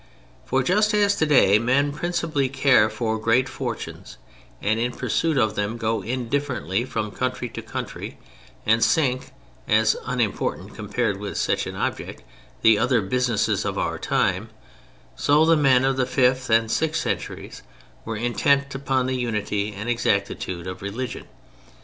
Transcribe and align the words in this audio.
For 0.47 0.63
just 0.63 0.95
as 0.95 1.15
today 1.15 1.59
men 1.59 1.91
principally 1.93 2.49
care 2.49 2.89
for 2.89 3.19
great 3.19 3.47
fortunes, 3.47 4.17
and 4.59 4.79
in 4.79 4.93
pursuit 4.93 5.37
of 5.37 5.53
them 5.53 5.77
go 5.77 6.01
indifferently 6.01 6.85
from 6.85 7.11
country 7.11 7.49
to 7.49 7.61
country, 7.61 8.17
and 8.65 8.83
sink, 8.83 9.29
as 9.67 9.95
unimportant 10.03 10.73
compared 10.73 11.17
with 11.17 11.37
such 11.37 11.67
an 11.67 11.75
object, 11.75 12.23
the 12.63 12.79
other 12.79 13.01
businesses 13.01 13.63
of 13.63 13.77
our 13.77 13.99
time, 13.99 14.49
so 15.15 15.45
the 15.45 15.55
men 15.55 15.85
of 15.85 15.97
the 15.97 16.07
fifth 16.07 16.49
and 16.49 16.71
sixth 16.71 17.03
centuries 17.03 17.61
were 18.03 18.17
intent 18.17 18.73
upon 18.73 19.05
the 19.05 19.15
unity 19.15 19.71
and 19.71 19.87
exactitude 19.87 20.65
of 20.65 20.81
religion. 20.81 21.27